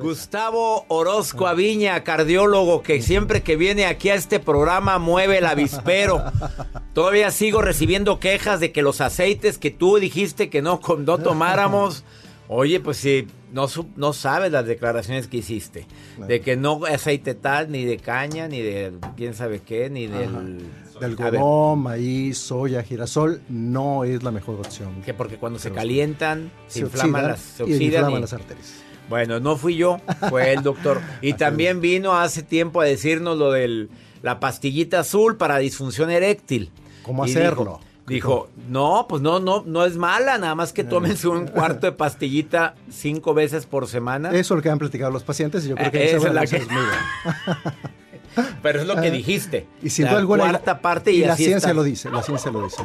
Gustavo 0.00 0.84
Orozco 0.88 1.46
Aviña, 1.46 2.04
cardiólogo, 2.04 2.82
que 2.82 3.00
siempre 3.00 3.42
que 3.42 3.56
viene 3.56 3.86
aquí 3.86 4.10
a 4.10 4.14
este 4.14 4.38
programa 4.38 4.98
mueve 4.98 5.38
el 5.38 5.46
avispero. 5.46 6.22
Todavía 6.94 7.30
sigo 7.30 7.62
recibiendo 7.62 8.20
quejas 8.20 8.60
de 8.60 8.70
que 8.70 8.82
los 8.82 9.00
aceites 9.00 9.56
que 9.56 9.70
tú 9.70 9.96
dijiste 9.96 10.50
que 10.50 10.60
no, 10.60 10.80
no 10.98 11.18
tomáramos. 11.18 12.04
Oye, 12.48 12.80
pues 12.80 12.98
si 12.98 13.26
no, 13.50 13.66
no 13.96 14.12
sabes 14.12 14.52
las 14.52 14.66
declaraciones 14.66 15.26
que 15.26 15.38
hiciste. 15.38 15.86
De 16.28 16.42
que 16.42 16.56
no 16.56 16.84
aceite 16.84 17.34
tal, 17.34 17.70
ni 17.70 17.86
de 17.86 17.96
caña, 17.96 18.48
ni 18.48 18.60
de 18.60 18.92
quién 19.16 19.34
sabe 19.34 19.60
qué, 19.60 19.88
ni 19.88 20.06
del... 20.06 20.58
Del 21.00 21.10
algodón, 21.10 21.80
maíz, 21.80 22.38
soya, 22.38 22.82
girasol, 22.82 23.42
no 23.50 24.04
es 24.04 24.22
la 24.22 24.30
mejor 24.30 24.60
opción. 24.60 25.02
Que 25.02 25.12
porque 25.12 25.36
cuando 25.36 25.58
se 25.58 25.70
calientan, 25.70 26.50
se, 26.68 26.80
inflaman 26.80 27.28
las, 27.28 27.40
se 27.40 27.64
oxidan 27.64 28.18
las 28.18 28.32
arterias. 28.32 28.85
Bueno, 29.08 29.40
no 29.40 29.56
fui 29.56 29.76
yo, 29.76 30.00
fue 30.28 30.52
el 30.52 30.62
doctor. 30.62 31.00
Y 31.20 31.32
también 31.34 31.80
vino 31.80 32.14
hace 32.14 32.42
tiempo 32.42 32.80
a 32.80 32.84
decirnos 32.84 33.38
lo 33.38 33.52
de 33.52 33.88
la 34.22 34.40
pastillita 34.40 35.00
azul 35.00 35.36
para 35.36 35.58
disfunción 35.58 36.10
eréctil. 36.10 36.70
¿Cómo 37.02 37.24
hacerlo? 37.24 37.80
Dijo, 38.06 38.48
no, 38.68 39.06
pues 39.08 39.20
no, 39.20 39.40
no, 39.40 39.64
no 39.66 39.84
es 39.84 39.96
mala, 39.96 40.38
nada 40.38 40.54
más 40.54 40.72
que 40.72 40.84
tómense 40.84 41.26
un 41.26 41.48
cuarto 41.48 41.86
de 41.86 41.92
pastillita 41.92 42.76
cinco 42.88 43.34
veces 43.34 43.66
por 43.66 43.88
semana. 43.88 44.28
Eso 44.30 44.54
es 44.54 44.58
lo 44.58 44.62
que 44.62 44.70
han 44.70 44.78
platicado 44.78 45.10
los 45.10 45.24
pacientes 45.24 45.64
y 45.64 45.70
yo 45.70 45.74
creo 45.74 45.90
que 45.90 45.98
eh, 45.98 46.16
esa 46.16 46.28
es 46.28 46.34
la 46.34 46.46
que 46.46 46.56
es 46.56 46.70
muy 46.70 46.82
Pero 48.62 48.80
es 48.80 48.86
lo 48.86 49.00
que 49.00 49.10
dijiste. 49.10 49.66
Y 49.82 49.90
sin 49.90 50.06
la 50.06 50.24
cuarta 50.24 50.80
parte 50.80 51.12
y, 51.12 51.24
la 51.24 51.36
ciencia 51.36 51.72
lo 51.72 51.82
dice, 51.82 52.10
la 52.10 52.22
ciencia 52.22 52.50
lo 52.50 52.64
dice. 52.64 52.82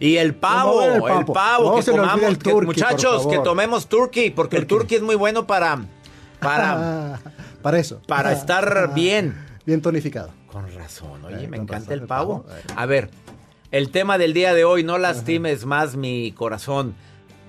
Y 0.00 0.16
el 0.16 0.34
pavo, 0.34 0.82
el 0.82 1.24
pavo, 1.24 1.76
que 1.76 1.84
tomamos, 1.84 2.22
el 2.22 2.38
turkey, 2.38 2.66
muchachos, 2.66 3.26
que 3.26 3.38
tomemos 3.38 3.88
turkey, 3.88 4.30
porque 4.30 4.56
el 4.56 4.66
turkey 4.66 4.98
es 4.98 5.02
muy 5.02 5.16
bueno 5.16 5.46
para 5.46 5.80
para 6.40 7.20
para 7.62 7.78
eso. 7.78 8.00
Para 8.06 8.32
estar 8.32 8.94
bien. 8.94 9.34
Bien 9.66 9.82
tonificado. 9.82 10.30
Con 10.50 10.72
razón. 10.74 11.24
Oye, 11.24 11.46
me 11.46 11.58
encanta 11.58 11.94
el 11.94 12.02
pavo. 12.02 12.46
A 12.74 12.86
ver, 12.86 13.10
el 13.70 13.90
tema 13.90 14.16
del 14.16 14.32
día 14.32 14.54
de 14.54 14.64
hoy, 14.64 14.82
no 14.82 14.98
lastimes 14.98 15.66
más 15.66 15.94
mi 15.96 16.32
corazón. 16.32 16.94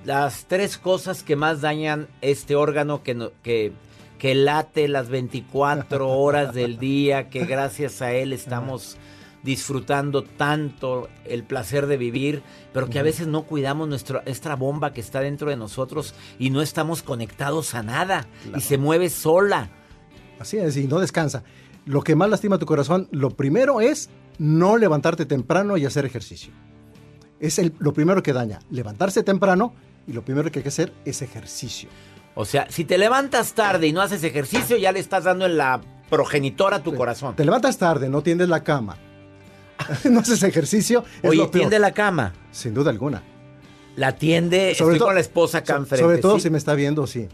Las 0.04 0.44
tres 0.46 0.78
cosas 0.78 1.22
que 1.22 1.36
más 1.36 1.60
dañan 1.60 2.08
este 2.20 2.54
órgano 2.56 3.02
que, 3.02 3.30
que, 3.42 3.72
que 4.20 4.34
late 4.34 4.86
las 4.86 5.08
24 5.08 6.06
horas 6.06 6.54
del 6.54 6.78
día, 6.78 7.30
que 7.30 7.46
gracias 7.46 8.02
a 8.02 8.12
él 8.12 8.34
estamos 8.34 8.98
disfrutando 9.42 10.22
tanto 10.22 11.08
el 11.24 11.42
placer 11.42 11.86
de 11.86 11.96
vivir, 11.96 12.42
pero 12.74 12.90
que 12.90 12.98
a 12.98 13.02
veces 13.02 13.26
no 13.26 13.44
cuidamos 13.44 13.88
nuestra, 13.88 14.22
esta 14.26 14.54
bomba 14.56 14.92
que 14.92 15.00
está 15.00 15.22
dentro 15.22 15.48
de 15.48 15.56
nosotros 15.56 16.14
y 16.38 16.50
no 16.50 16.60
estamos 16.60 17.02
conectados 17.02 17.74
a 17.74 17.82
nada 17.82 18.26
y 18.54 18.60
se 18.60 18.76
mueve 18.76 19.08
sola. 19.08 19.70
Así 20.38 20.58
es, 20.58 20.76
y 20.76 20.86
no 20.86 21.00
descansa. 21.00 21.42
Lo 21.86 22.02
que 22.02 22.14
más 22.14 22.28
lastima 22.28 22.58
tu 22.58 22.66
corazón, 22.66 23.08
lo 23.12 23.30
primero 23.30 23.80
es 23.80 24.10
no 24.36 24.76
levantarte 24.76 25.24
temprano 25.24 25.78
y 25.78 25.86
hacer 25.86 26.04
ejercicio. 26.04 26.52
Es 27.40 27.58
el, 27.58 27.72
lo 27.78 27.94
primero 27.94 28.22
que 28.22 28.34
daña, 28.34 28.58
levantarse 28.70 29.22
temprano 29.22 29.72
y 30.06 30.12
lo 30.12 30.22
primero 30.22 30.50
que 30.50 30.58
hay 30.58 30.62
que 30.62 30.68
hacer 30.68 30.92
es 31.06 31.22
ejercicio. 31.22 31.88
O 32.40 32.46
sea, 32.46 32.66
si 32.70 32.86
te 32.86 32.96
levantas 32.96 33.52
tarde 33.52 33.86
y 33.86 33.92
no 33.92 34.00
haces 34.00 34.24
ejercicio, 34.24 34.78
ya 34.78 34.92
le 34.92 34.98
estás 34.98 35.24
dando 35.24 35.44
en 35.44 35.58
la 35.58 35.82
progenitora 36.08 36.76
a 36.76 36.82
tu 36.82 36.94
corazón. 36.94 37.36
Te 37.36 37.44
levantas 37.44 37.76
tarde, 37.76 38.08
no 38.08 38.22
tiendes 38.22 38.48
la 38.48 38.64
cama, 38.64 38.96
no 40.10 40.20
haces 40.20 40.42
ejercicio. 40.42 41.04
Es 41.22 41.28
Oye, 41.28 41.46
tiende 41.48 41.78
la 41.78 41.92
cama. 41.92 42.32
Sin 42.50 42.72
duda 42.72 42.90
alguna. 42.90 43.22
La 43.96 44.16
tiende, 44.16 44.74
sobre 44.74 44.94
estoy 44.94 45.08
con 45.08 45.14
la 45.14 45.20
esposa 45.20 45.58
acá 45.58 45.76
enfrente. 45.76 46.02
Sobre 46.02 46.18
todo 46.18 46.38
si 46.38 46.48
me 46.48 46.56
está 46.56 46.72
viendo, 46.74 47.06
sí. 47.06 47.28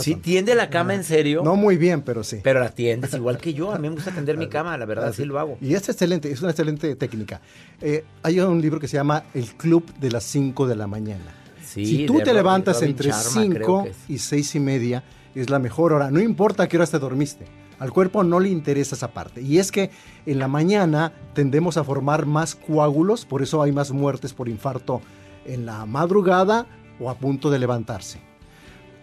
¿Sí 0.00 0.14
tiende 0.14 0.54
la 0.54 0.70
cama 0.70 0.94
en 0.94 1.04
serio? 1.04 1.42
No 1.44 1.54
muy 1.54 1.76
bien, 1.76 2.00
pero 2.00 2.24
sí. 2.24 2.40
Pero 2.42 2.60
la 2.60 2.70
tiendes 2.70 3.12
igual 3.12 3.36
que 3.36 3.52
yo. 3.52 3.72
A 3.72 3.78
mí 3.78 3.90
me 3.90 3.96
gusta 3.96 4.10
tender 4.10 4.38
mi 4.38 4.48
cama, 4.48 4.78
la 4.78 4.86
verdad, 4.86 5.08
así 5.08 5.26
lo 5.26 5.38
hago. 5.38 5.58
Y 5.60 5.74
es 5.74 5.86
excelente, 5.86 6.32
es 6.32 6.40
una 6.40 6.52
excelente 6.52 6.96
técnica. 6.96 7.42
Eh, 7.82 8.04
hay 8.22 8.40
un 8.40 8.62
libro 8.62 8.80
que 8.80 8.88
se 8.88 8.96
llama 8.96 9.24
El 9.34 9.54
Club 9.56 9.84
de 9.98 10.10
las 10.10 10.24
5 10.24 10.66
de 10.66 10.76
la 10.76 10.86
mañana. 10.86 11.45
Sí, 11.66 11.84
si 11.84 12.06
tú 12.06 12.20
te 12.20 12.32
levantas 12.32 12.80
entre 12.82 13.12
5 13.12 13.88
y 14.08 14.18
6 14.18 14.54
y 14.54 14.60
media, 14.60 15.02
es 15.34 15.50
la 15.50 15.58
mejor 15.58 15.92
hora. 15.92 16.10
No 16.10 16.20
importa 16.20 16.64
a 16.64 16.68
qué 16.68 16.76
hora 16.76 16.86
te 16.86 16.98
dormiste. 16.98 17.46
Al 17.78 17.92
cuerpo 17.92 18.24
no 18.24 18.40
le 18.40 18.48
interesa 18.48 18.94
esa 18.94 19.08
parte. 19.08 19.42
Y 19.42 19.58
es 19.58 19.70
que 19.70 19.90
en 20.24 20.38
la 20.38 20.48
mañana 20.48 21.12
tendemos 21.34 21.76
a 21.76 21.84
formar 21.84 22.24
más 22.24 22.54
coágulos, 22.54 23.26
por 23.26 23.42
eso 23.42 23.62
hay 23.62 23.72
más 23.72 23.90
muertes 23.90 24.32
por 24.32 24.48
infarto 24.48 25.02
en 25.44 25.66
la 25.66 25.84
madrugada 25.84 26.66
o 26.98 27.10
a 27.10 27.16
punto 27.16 27.50
de 27.50 27.58
levantarse. 27.58 28.20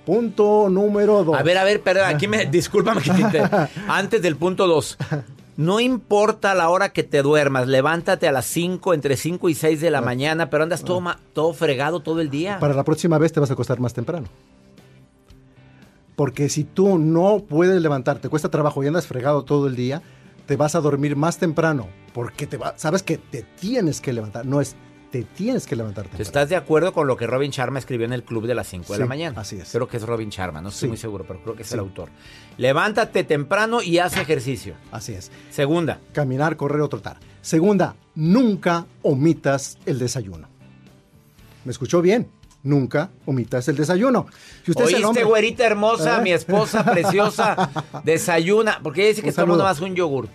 Punto 0.06 0.70
número 0.70 1.24
dos. 1.24 1.38
A 1.38 1.44
ver, 1.44 1.58
a 1.58 1.64
ver, 1.64 1.82
perdón, 1.82 2.06
aquí 2.08 2.28
me, 2.28 2.46
discúlpame 2.52 3.02
que 3.02 3.12
te, 3.12 3.42
antes 3.88 4.22
del 4.22 4.36
punto 4.36 4.68
dos. 4.68 4.98
No 5.56 5.80
importa 5.80 6.56
la 6.56 6.70
hora 6.70 6.90
que 6.90 7.04
te 7.04 7.22
duermas, 7.22 7.68
levántate 7.68 8.28
a 8.28 8.32
las 8.32 8.46
5, 8.48 8.94
entre 8.94 9.18
5 9.18 9.50
y 9.50 9.54
6 9.54 9.82
de 9.82 9.92
la 9.92 10.02
mañana, 10.02 10.50
pero 10.50 10.64
andas 10.64 10.84
todo, 10.84 11.04
todo 11.34 11.54
fregado 11.54 12.00
todo 12.00 12.22
el 12.22 12.30
día. 12.30 12.60
Para 12.60 12.74
la 12.74 12.84
próxima 12.84 13.18
vez 13.20 13.32
te 13.32 13.40
vas 13.40 13.52
a 13.52 13.54
acostar 13.54 13.80
más 13.80 13.94
temprano. 13.94 14.28
Porque 16.16 16.50
si 16.50 16.64
tú 16.64 16.98
no 16.98 17.44
puedes 17.48 17.82
levantarte, 17.82 18.24
te 18.24 18.30
cuesta 18.30 18.50
trabajo 18.50 18.84
y 18.84 18.88
andas 18.88 19.08
fregado 19.08 19.44
todo 19.44 19.68
el 19.68 19.76
día, 19.76 20.02
te 20.46 20.56
vas 20.56 20.76
a 20.76 20.82
dormir 20.82 21.16
más 21.16 21.38
temprano. 21.38 21.88
Porque 22.14 22.48
te 22.48 22.58
va, 22.58 22.74
sabes 22.78 23.04
que 23.04 23.18
te 23.18 23.44
tienes 23.44 24.02
que 24.02 24.14
levantar. 24.14 24.46
No 24.46 24.62
es 24.62 24.76
te 25.14 25.22
tienes 25.22 25.68
que 25.68 25.76
levantarte. 25.76 26.20
¿Estás 26.20 26.50
de 26.50 26.56
acuerdo 26.56 26.92
con 26.92 27.06
lo 27.06 27.16
que 27.16 27.28
Robin 27.28 27.52
Sharma 27.52 27.78
escribió 27.78 28.08
en 28.08 28.14
el 28.14 28.24
club 28.24 28.48
de 28.48 28.56
las 28.56 28.66
5 28.68 28.94
de 28.94 29.00
la 29.00 29.06
mañana? 29.06 29.42
Así 29.42 29.58
es. 29.58 29.72
Creo 29.72 29.88
que 29.88 29.98
es 29.98 30.04
Robin 30.08 30.30
Sharma, 30.30 30.60
no 30.60 30.70
estoy 30.70 30.90
muy 30.90 30.98
seguro, 30.98 31.24
pero 31.28 31.40
creo 31.44 31.56
que 31.56 31.62
es 31.62 31.72
el 31.72 31.82
autor. 31.82 32.10
Levántate 32.58 33.24
temprano 33.24 33.84
y 33.84 34.00
haz 34.00 34.18
ejercicio. 34.18 34.74
Así 34.92 35.14
es. 35.14 35.32
Segunda. 35.52 36.00
Caminar, 36.14 36.58
correr 36.58 36.82
o 36.82 36.90
trotar. 36.90 37.18
Segunda, 37.44 37.96
nunca 38.16 38.88
omitas 39.04 39.78
el 39.86 40.00
desayuno. 40.00 40.48
¿Me 41.64 41.72
escuchó 41.72 42.02
bien? 42.02 42.28
Nunca 42.64 43.12
omitas 43.28 43.68
el 43.68 43.76
desayuno. 43.76 44.26
Si 44.66 44.72
usted 44.72 44.86
Oíste, 44.86 45.26
güerita 45.26 45.64
hermosa, 45.64 46.18
¿Eh? 46.18 46.22
mi 46.24 46.32
esposa 46.32 46.84
preciosa, 46.84 47.70
desayuna, 48.04 48.80
porque 48.82 49.02
ella 49.02 49.10
dice 49.10 49.22
que 49.22 49.32
todo 49.32 49.46
mundo 49.46 49.64
más 49.64 49.80
un 49.80 49.94
yogur. 49.94 50.28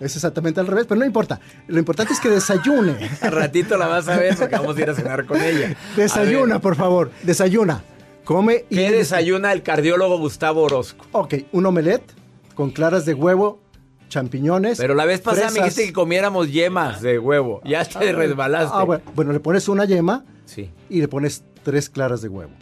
Es 0.00 0.14
exactamente 0.14 0.60
al 0.60 0.66
revés, 0.66 0.86
pero 0.86 0.98
no 0.98 1.04
importa. 1.04 1.40
Lo 1.66 1.78
importante 1.78 2.12
es 2.12 2.20
que 2.20 2.28
desayune. 2.28 3.10
Al 3.20 3.32
ratito 3.32 3.76
la 3.76 3.88
vas 3.88 4.08
a 4.08 4.16
ver 4.16 4.36
porque 4.36 4.54
vamos 4.54 4.76
a 4.76 4.80
ir 4.80 4.90
a 4.90 4.94
cenar 4.94 5.26
con 5.26 5.40
ella. 5.40 5.76
Desayuna, 5.96 6.60
por 6.60 6.76
favor. 6.76 7.10
Desayuna. 7.22 7.82
Come 8.24 8.66
y. 8.70 8.76
¿Qué 8.76 8.92
desayuna 8.92 9.52
el 9.52 9.62
cardiólogo 9.62 10.18
Gustavo 10.18 10.62
Orozco? 10.62 11.06
Ok, 11.12 11.34
un 11.52 11.66
omelette 11.66 12.12
con 12.54 12.70
claras 12.70 13.04
de 13.06 13.14
huevo, 13.14 13.60
champiñones. 14.08 14.78
Pero 14.78 14.94
la 14.94 15.04
vez 15.04 15.20
pasada 15.20 15.50
me 15.50 15.60
dijiste 15.60 15.86
que 15.86 15.92
comiéramos 15.92 16.52
yemas 16.52 17.00
de 17.00 17.18
huevo. 17.18 17.60
Ya 17.64 17.84
te 17.84 18.10
ah, 18.10 18.12
resbalaste. 18.12 18.70
Ah, 18.72 18.84
bueno. 18.84 19.02
bueno, 19.14 19.32
le 19.32 19.40
pones 19.40 19.68
una 19.68 19.84
yema 19.84 20.24
sí. 20.44 20.70
y 20.88 21.00
le 21.00 21.08
pones 21.08 21.42
tres 21.62 21.88
claras 21.88 22.22
de 22.22 22.28
huevo. 22.28 22.52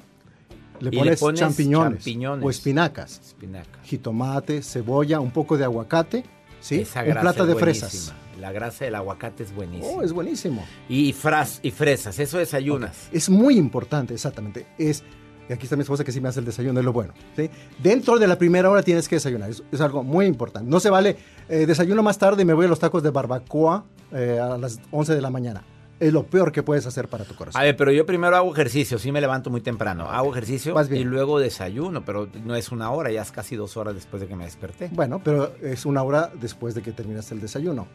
Le 0.81 0.91
pones, 0.91 1.21
champiñones, 1.35 2.07
o 2.43 2.51
espinacas, 2.51 3.21
Espinaca. 3.29 3.79
jitomate, 3.83 4.63
cebolla, 4.63 5.21
un 5.21 5.31
poco 5.31 5.57
de 5.57 5.65
aguacate 5.65 6.25
¿sí? 6.67 6.81
Esa 6.81 7.03
grasa 7.03 7.21
plata 7.21 7.47
de 7.47 7.55
fresas. 7.55 8.13
La 8.41 8.53
grasa 8.53 8.85
del 8.85 8.97
aguacate 8.97 9.45
es 9.45 9.55
buenísima. 9.55 9.95
Oh, 9.95 10.03
es 10.03 10.13
buenísimo. 10.13 10.65
Y, 10.89 11.13
fras, 11.13 11.61
y 11.63 11.71
fresas, 11.71 12.19
eso 12.19 12.39
desayunas. 12.39 13.09
Es 13.13 13.31
muy 13.31 13.57
importante, 13.57 14.13
exactamente. 14.13 14.67
Es, 14.77 15.03
y 15.49 15.53
aquí 15.53 15.65
está 15.65 15.77
mi 15.77 15.83
esposa 15.83 16.05
que 16.05 16.13
sí 16.13 16.21
me 16.21 16.29
hace 16.29 16.41
el 16.41 16.47
desayuno, 16.47 16.81
es 16.81 16.85
lo 16.85 16.93
bueno. 16.93 17.15
¿sí? 17.37 17.49
Dentro 17.79 18.19
de 18.19 18.27
la 18.27 18.37
primera 18.37 18.69
hora 18.69 18.83
tienes 18.83 19.09
que 19.09 19.17
desayunar, 19.17 19.51
es, 19.51 19.81
algo 19.81 20.03
muy 20.03 20.27
importante. 20.27 20.69
No 20.69 20.81
se 20.81 20.91
vale, 20.91 21.17
eh, 21.49 21.67
desayuno 21.67 22.03
más 22.03 22.19
tarde 22.19 22.43
y 22.43 22.45
me 22.45 22.53
voy 22.53 22.67
a 22.67 22.69
los 22.69 22.79
tacos 22.79 23.03
de 23.03 23.11
barbacoa 23.11 23.85
eh, 24.13 24.39
a 24.41 24.59
las 24.59 24.81
11 24.91 25.15
de 25.15 25.23
la 25.23 25.31
mañana 25.31 25.65
es 25.99 26.13
lo 26.13 26.27
peor 26.27 26.53
que 26.53 26.63
puedes 26.63 26.87
hacer 26.87 27.09
para 27.09 27.25
tu 27.25 27.35
corazón. 27.35 27.61
A 27.61 27.65
ver, 27.65 27.77
pero 27.77 27.91
yo 27.91 28.05
primero 28.05 28.37
hago 28.37 28.53
ejercicio, 28.53 28.99
sí 28.99 29.13
me 29.13 29.21
levanto 29.21 29.51
muy 29.51 29.61
temprano. 29.61 30.05
Hago 30.05 30.31
ejercicio 30.31 30.75
y 30.91 31.05
luego 31.05 31.39
desayuno, 31.39 32.05
pero 32.05 32.29
no 32.45 32.55
es 32.55 32.71
una 32.71 32.91
hora, 32.91 33.11
ya 33.11 33.23
es 33.23 33.33
casi 33.33 33.57
dos 33.57 33.77
horas 33.77 33.95
después 33.95 34.21
de 34.21 34.29
que 34.29 34.37
me 34.37 34.45
desperté. 34.45 34.89
Bueno, 34.93 35.21
pero 35.23 35.55
es 35.63 35.87
una 35.87 36.03
hora 36.03 36.31
después 36.39 36.75
de 36.75 36.83
que 36.83 36.93
terminaste 36.93 37.35
el 37.35 37.41
desayuno. 37.41 37.87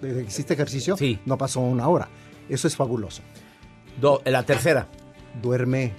Desde 0.00 0.22
que 0.22 0.28
hiciste 0.28 0.54
ejercicio, 0.54 0.96
sí. 0.96 1.18
no 1.26 1.36
pasó 1.36 1.60
una 1.60 1.86
hora. 1.88 2.08
Eso 2.48 2.66
es 2.66 2.74
fabuloso. 2.74 3.22
la 4.24 4.42
tercera. 4.44 4.88
Duerme. 5.42 5.92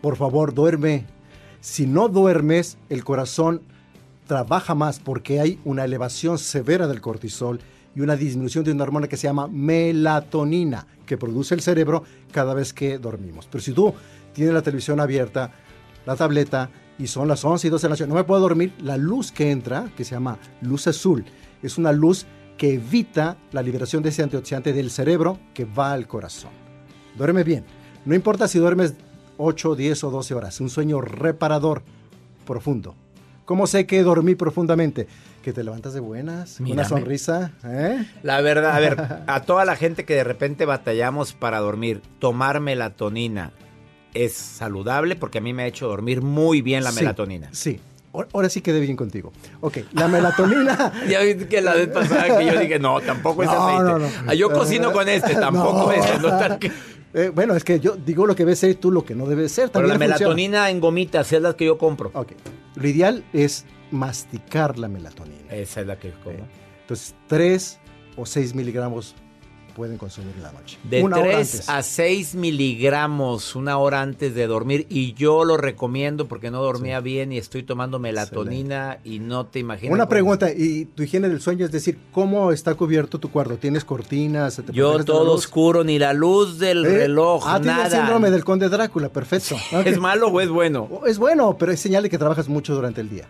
Por 0.00 0.16
favor, 0.16 0.54
duerme. 0.54 1.06
Si 1.60 1.86
no 1.86 2.08
duermes, 2.08 2.78
el 2.88 3.04
corazón 3.04 3.62
trabaja 4.26 4.74
más 4.74 5.00
porque 5.00 5.40
hay 5.40 5.60
una 5.64 5.84
elevación 5.84 6.38
severa 6.38 6.86
del 6.86 7.00
cortisol 7.00 7.60
y 7.98 8.00
una 8.00 8.14
disminución 8.14 8.62
de 8.62 8.70
una 8.70 8.84
hormona 8.84 9.08
que 9.08 9.16
se 9.16 9.26
llama 9.26 9.48
melatonina, 9.48 10.86
que 11.04 11.18
produce 11.18 11.56
el 11.56 11.62
cerebro 11.62 12.04
cada 12.30 12.54
vez 12.54 12.72
que 12.72 12.96
dormimos. 12.96 13.48
Pero 13.50 13.60
si 13.60 13.72
tú 13.72 13.92
tienes 14.32 14.54
la 14.54 14.62
televisión 14.62 15.00
abierta, 15.00 15.50
la 16.06 16.14
tableta, 16.14 16.70
y 16.96 17.08
son 17.08 17.26
las 17.26 17.44
11 17.44 17.66
y 17.66 17.70
12 17.70 17.82
de 17.82 17.88
la 17.88 17.92
noche, 17.94 18.06
no 18.06 18.14
me 18.14 18.22
puedo 18.22 18.40
dormir, 18.40 18.72
la 18.78 18.96
luz 18.96 19.32
que 19.32 19.50
entra, 19.50 19.90
que 19.96 20.04
se 20.04 20.12
llama 20.12 20.38
luz 20.60 20.86
azul, 20.86 21.24
es 21.60 21.76
una 21.76 21.90
luz 21.90 22.26
que 22.56 22.74
evita 22.74 23.36
la 23.50 23.62
liberación 23.62 24.04
de 24.04 24.10
ese 24.10 24.22
antioxidante 24.22 24.72
del 24.72 24.92
cerebro 24.92 25.40
que 25.52 25.64
va 25.64 25.92
al 25.92 26.06
corazón. 26.06 26.52
Duerme 27.16 27.42
bien. 27.42 27.64
No 28.04 28.14
importa 28.14 28.46
si 28.46 28.60
duermes 28.60 28.94
8, 29.38 29.74
10 29.74 30.04
o 30.04 30.10
12 30.12 30.34
horas, 30.34 30.60
un 30.60 30.70
sueño 30.70 31.00
reparador, 31.00 31.82
profundo. 32.46 32.94
¿Cómo 33.48 33.66
sé 33.66 33.86
que 33.86 34.02
dormí 34.02 34.34
profundamente? 34.34 35.08
Que 35.42 35.54
te 35.54 35.64
levantas 35.64 35.94
de 35.94 36.00
buenas, 36.00 36.60
una 36.60 36.84
sonrisa. 36.84 37.52
¿eh? 37.64 38.04
La 38.22 38.42
verdad, 38.42 38.76
a 38.76 38.78
ver, 38.78 39.22
a 39.26 39.40
toda 39.40 39.64
la 39.64 39.74
gente 39.74 40.04
que 40.04 40.14
de 40.14 40.22
repente 40.22 40.66
batallamos 40.66 41.32
para 41.32 41.58
dormir, 41.60 42.02
tomar 42.18 42.60
melatonina 42.60 43.52
es 44.12 44.34
saludable 44.34 45.16
porque 45.16 45.38
a 45.38 45.40
mí 45.40 45.54
me 45.54 45.62
ha 45.62 45.66
hecho 45.66 45.88
dormir 45.88 46.20
muy 46.20 46.60
bien 46.60 46.84
la 46.84 46.92
melatonina. 46.92 47.48
Sí, 47.52 47.80
Ahora 48.12 48.50
sí 48.50 48.60
quedé 48.60 48.80
bien 48.80 48.96
contigo. 48.96 49.32
Ok, 49.62 49.78
la 49.92 50.08
melatonina. 50.08 50.92
ya 51.08 51.22
vi 51.22 51.36
que 51.46 51.62
la 51.62 51.72
vez 51.72 51.88
pasada 51.88 52.38
que 52.38 52.44
yo 52.44 52.60
dije, 52.60 52.78
no, 52.78 53.00
tampoco 53.00 53.44
es 53.44 53.48
aceite. 53.48 53.82
No, 53.82 53.98
no. 53.98 54.08
Ah, 54.26 54.34
yo 54.34 54.50
cocino 54.50 54.92
con 54.92 55.08
este, 55.08 55.34
tampoco 55.34 55.90
es. 55.90 56.04
Eh, 57.14 57.30
bueno, 57.34 57.54
es 57.54 57.64
que 57.64 57.80
yo 57.80 57.96
digo 57.96 58.26
lo 58.26 58.36
que 58.36 58.44
debe 58.44 58.56
ser 58.56 58.74
tú 58.74 58.90
lo 58.90 59.06
que 59.06 59.14
no 59.14 59.24
debe 59.24 59.48
ser. 59.48 59.70
Pero 59.72 59.86
la 59.86 59.96
melatonina 59.96 60.68
en 60.68 60.80
gomitas 60.80 61.32
es 61.32 61.40
la 61.40 61.54
que 61.54 61.64
yo 61.64 61.78
compro. 61.78 62.10
Ok. 62.12 62.32
Lo 62.78 62.86
ideal 62.86 63.24
es 63.32 63.66
masticar 63.90 64.78
la 64.78 64.86
melatonina. 64.86 65.52
Esa 65.52 65.80
es 65.80 65.86
la 65.86 65.98
que 65.98 66.12
como. 66.22 66.46
entonces, 66.82 67.16
3 67.26 67.80
o 68.16 68.24
6 68.24 68.54
miligramos 68.54 69.16
pueden 69.78 69.96
consumir 69.96 70.34
en 70.36 70.42
la 70.42 70.50
noche. 70.50 70.76
De 70.82 71.04
3 71.08 71.68
a 71.68 71.82
6 71.84 72.34
miligramos 72.34 73.54
una 73.54 73.78
hora 73.78 74.02
antes 74.02 74.34
de 74.34 74.48
dormir 74.48 74.88
y 74.90 75.14
yo 75.14 75.44
lo 75.44 75.56
recomiendo 75.56 76.26
porque 76.26 76.50
no 76.50 76.60
dormía 76.60 76.98
bien 76.98 77.30
y 77.30 77.38
estoy 77.38 77.62
tomando 77.62 78.00
melatonina 78.00 78.98
y 79.04 79.20
no 79.20 79.46
te 79.46 79.60
imaginas. 79.60 79.94
Una 79.94 80.08
pregunta, 80.08 80.50
¿y 80.50 80.86
tu 80.86 81.04
higiene 81.04 81.28
del 81.28 81.40
sueño? 81.40 81.64
Es 81.64 81.70
decir, 81.70 81.96
¿cómo 82.10 82.50
está 82.50 82.74
cubierto 82.74 83.20
tu 83.20 83.30
cuarto? 83.30 83.56
¿Tienes 83.56 83.84
cortinas? 83.84 84.60
yo 84.72 85.04
todo 85.04 85.34
oscuro, 85.34 85.84
ni 85.84 86.00
la 86.00 86.12
luz 86.12 86.58
del 86.58 86.84
¿Eh? 86.84 86.98
reloj, 86.98 87.44
ah, 87.46 87.60
nada. 87.60 87.86
el 87.86 87.92
síndrome 87.92 88.32
del 88.32 88.44
conde 88.44 88.68
Drácula, 88.68 89.10
perfecto. 89.10 89.54
¿Es 89.84 90.00
malo 90.00 90.26
o 90.26 90.40
es 90.40 90.48
bueno? 90.48 90.88
Es 91.06 91.18
bueno, 91.18 91.56
pero 91.56 91.70
es 91.70 91.78
señal 91.78 92.02
de 92.02 92.10
que 92.10 92.18
trabajas 92.18 92.48
mucho 92.48 92.74
durante 92.74 93.00
el 93.00 93.10
día 93.10 93.28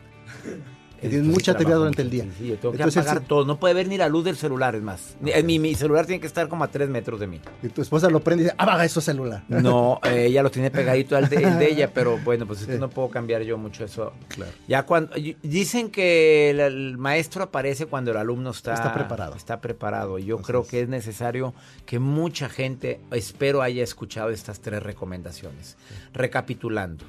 tienes 1.01 1.25
mucha 1.25 1.53
actividad 1.53 1.79
durante 1.79 2.03
el 2.03 2.11
día. 2.11 2.27
Sí, 2.39 2.49
yo 2.49 2.59
tengo 2.59 2.75
que 2.75 2.83
apagar 2.83 3.21
todo. 3.21 3.45
No 3.45 3.59
puede 3.59 3.75
ver 3.75 3.89
ni 3.89 3.97
la 3.97 4.09
luz 4.09 4.25
del 4.25 4.37
celular, 4.37 4.75
es 4.75 4.83
más. 4.83 5.17
Mi, 5.21 5.75
celular 5.75 6.07
tiene 6.07 6.21
que 6.21 6.27
estar 6.27 6.49
como 6.49 6.65
a 6.65 6.69
tres 6.69 6.89
metros 6.89 7.21
de 7.21 7.27
mí. 7.27 7.41
Y 7.63 7.69
tu 7.69 7.83
esposa 7.83 8.09
lo 8.11 8.21
prende 8.21 8.43
y 8.43 8.45
dice, 8.47 8.57
apaga 8.59 8.85
eso 8.85 9.01
celular. 9.01 9.45
No, 9.69 10.01
eh, 10.05 10.27
ella 10.27 10.43
lo 10.43 10.51
tiene 10.51 10.71
pegadito 10.71 11.17
al 11.17 11.29
de, 11.29 11.69
ella, 11.69 11.93
pero 11.93 12.17
bueno, 12.19 12.47
pues 12.47 12.63
es 12.63 12.67
que 12.69 12.79
no 12.79 12.89
puedo 12.89 13.11
cambiar 13.11 13.43
yo 13.43 13.59
mucho 13.59 13.85
eso. 13.85 14.13
Claro. 14.29 14.53
Ya 14.67 14.85
cuando 14.85 15.15
dicen 15.43 15.91
que 15.91 16.51
el, 16.51 16.97
maestro 16.97 17.43
aparece 17.43 17.87
cuando 17.87 18.13
el 18.13 18.17
alumno 18.17 18.51
está, 18.51 18.75
está 18.75 18.95
preparado. 18.95 19.35
Está 19.35 19.61
preparado. 19.61 20.19
Yo 20.19 20.39
creo 20.39 20.67
que 20.67 20.81
es 20.81 20.89
necesario 20.89 21.55
que 21.87 21.99
mucha 21.99 22.49
gente, 22.49 23.01
espero 23.11 23.63
haya 23.63 23.83
escuchado 23.83 24.31
estas 24.31 24.61
tres 24.61 24.83
recomendaciones. 24.83 25.77
Recapitulando. 26.13 27.05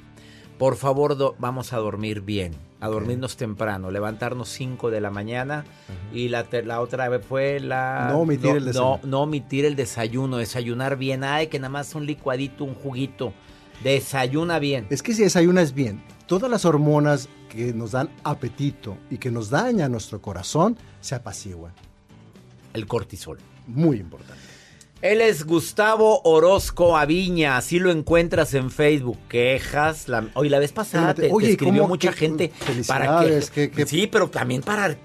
Por 0.60 0.76
favor, 0.76 1.16
vamos 1.38 1.72
a 1.72 1.78
dormir 1.78 2.20
bien 2.20 2.52
a 2.80 2.88
dormirnos 2.88 3.38
temprano, 3.38 3.90
levantarnos 3.90 4.50
5 4.50 4.90
de 4.90 5.00
la 5.00 5.10
mañana 5.10 5.64
y 6.12 6.28
la, 6.28 6.46
la 6.64 6.82
otra 6.82 7.08
vez 7.08 7.24
fue 7.24 7.60
la... 7.60 8.08
No 8.10 8.18
omitir 8.20 8.56
el 8.56 8.66
desayuno. 8.66 9.00
No, 9.02 9.08
no 9.08 9.22
omitir 9.22 9.64
el 9.64 9.74
desayuno, 9.74 10.36
desayunar 10.36 10.98
bien. 10.98 11.24
Ay, 11.24 11.46
que 11.46 11.58
nada 11.58 11.70
más 11.70 11.94
un 11.94 12.04
licuadito, 12.04 12.64
un 12.64 12.74
juguito. 12.74 13.32
Desayuna 13.82 14.58
bien. 14.58 14.86
Es 14.90 15.02
que 15.02 15.14
si 15.14 15.22
desayunas 15.22 15.72
bien, 15.72 16.02
todas 16.26 16.50
las 16.50 16.66
hormonas 16.66 17.30
que 17.48 17.72
nos 17.72 17.92
dan 17.92 18.10
apetito 18.22 18.98
y 19.10 19.16
que 19.16 19.30
nos 19.30 19.48
dañan 19.48 19.92
nuestro 19.92 20.20
corazón 20.20 20.76
se 21.00 21.14
apaciguan. 21.14 21.72
El 22.74 22.86
cortisol. 22.86 23.38
Muy 23.66 23.96
importante. 23.96 24.49
Él 25.02 25.22
es 25.22 25.46
Gustavo 25.46 26.20
Orozco 26.24 26.96
Aviña, 26.96 27.56
así 27.56 27.78
lo 27.78 27.90
encuentras 27.90 28.52
en 28.52 28.70
Facebook. 28.70 29.16
Quejas, 29.28 30.08
la, 30.08 30.28
hoy 30.34 30.50
la 30.50 30.58
vez 30.58 30.72
pasada 30.72 31.14
te, 31.14 31.28
escribió 31.28 31.88
mucha 31.88 32.12
gente 32.12 32.52
para 32.86 33.24
que, 33.24 33.86
sí, 33.86 34.06
pero 34.06 34.28
también 34.28 34.60
para 34.60 34.98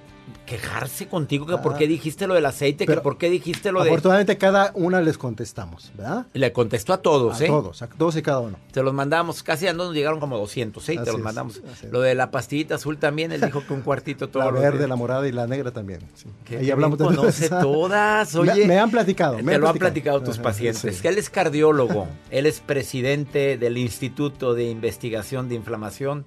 quejarse 0.46 1.08
contigo 1.08 1.46
que 1.46 1.58
por 1.58 1.76
qué 1.78 1.88
dijiste 1.88 2.28
lo 2.28 2.36
del 2.36 2.46
aceite, 2.46 2.86
que 2.86 2.98
por 2.98 3.18
qué 3.18 3.30
dijiste 3.30 3.72
lo 3.72 3.84
de... 3.84 3.90
Afortunadamente 3.90 4.38
cada 4.38 4.72
una 4.76 5.02
les 5.02 5.18
contestamos, 5.18 5.92
¿verdad? 5.98 6.28
Le 6.34 6.54
contestó 6.54 6.94
a 6.94 6.98
todos, 6.98 7.42
a 7.42 7.46
¿eh? 7.46 7.48
todos, 7.48 7.82
a 7.82 7.88
todos 7.88 8.16
y 8.16 8.22
cada 8.22 8.40
uno. 8.40 8.58
Te 8.72 8.84
los 8.84 8.94
mandamos, 8.94 9.44
casi 9.44 9.68
a 9.68 9.74
nos 9.74 9.94
llegaron 9.94 10.20
como 10.20 10.38
200, 10.38 10.90
¿eh? 10.90 11.00
te 11.04 11.12
los 11.12 11.20
mandamos. 11.20 11.62
lo 11.92 12.02
de 12.02 12.16
la 12.16 12.32
pastillita 12.32 12.76
azul 12.76 12.98
también, 12.98 13.32
él 13.32 13.42
dijo 13.42 13.66
que 13.66 13.74
un 13.74 13.82
cuartito 13.82 14.30
todo. 14.30 14.44
la 14.44 14.52
verde, 14.52 14.88
la 14.88 14.96
morada 14.96 15.28
y 15.28 15.32
la 15.32 15.48
negra 15.48 15.72
también. 15.72 16.02
Sí. 16.14 16.56
Ahí 16.56 16.72
hablamos 16.72 17.00
de 17.00 17.06
conoce 17.06 17.50
todas, 17.50 18.36
oye. 18.36 18.66
Me, 18.68 18.80
han 18.80 18.92
platicado. 18.92 19.38
Me 19.42 19.54
te 19.54 19.60
lo 19.60 19.68
han 19.68 19.78
platicado 19.78 20.22
tus 20.22 20.38
pacientes. 20.38 21.02
Que 21.02 21.08
él 21.08 21.18
es 21.18 21.30
cardiólogo, 21.30 22.08
él 22.32 22.46
es 22.46 22.60
presidente 22.60 23.58
del 23.58 23.78
Instituto 23.78 24.54
de 24.54 24.70
Investigación 24.70 25.50
de 25.50 25.56
Inflamación, 25.56 26.26